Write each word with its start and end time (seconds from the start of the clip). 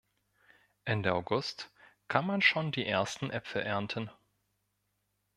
Ende 0.83 1.13
August 1.13 1.69
kann 2.07 2.25
man 2.25 2.41
schon 2.41 2.71
die 2.71 2.87
ersten 2.87 3.29
Äpfel 3.29 3.61
ernten. 3.61 4.09